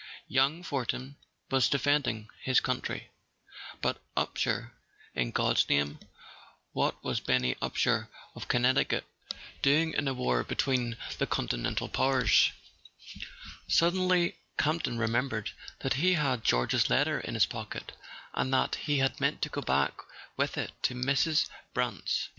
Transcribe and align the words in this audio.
Young 0.27 0.63
Fortin 0.63 1.15
was 1.51 1.69
defending 1.69 2.27
his 2.41 2.59
country—but 2.59 3.93
[208] 3.93 3.93
A 3.93 4.01
SON 4.01 4.01
AT 4.01 4.05
THE 4.15 4.31
FRONT 4.33 4.33
Upsher, 4.33 4.71
in 5.21 5.31
God's 5.31 5.69
name 5.69 5.99
what 6.71 7.03
was 7.03 7.19
Benny 7.19 7.53
Upsher 7.61 8.07
of 8.33 8.47
Connecticut 8.47 9.05
doing 9.61 9.93
in 9.93 10.07
a 10.07 10.15
war 10.15 10.43
between 10.43 10.97
the 11.19 11.27
continental 11.27 11.87
powers? 11.87 12.51
Suddenly 13.67 14.37
Campton 14.57 14.97
remembered 14.97 15.51
that 15.81 15.93
he 16.01 16.13
had 16.15 16.43
George's 16.43 16.89
letter 16.89 17.19
in 17.19 17.35
his 17.35 17.45
pocket, 17.45 17.91
and 18.33 18.51
that 18.51 18.73
he 18.73 18.97
had 18.97 19.21
meant 19.21 19.43
to 19.43 19.49
go 19.49 19.61
back 19.61 19.93
with 20.35 20.57
it 20.57 20.71
to 20.81 20.95
Mrs. 20.95 21.47
Brant's. 21.75 22.29